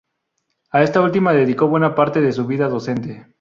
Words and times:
A 0.71 0.81
esta 0.81 0.99
última 0.99 1.31
dedicó 1.31 1.67
buena 1.67 1.93
parte 1.93 2.21
de 2.21 2.31
su 2.31 2.47
vida 2.47 2.67
docente. 2.67 3.27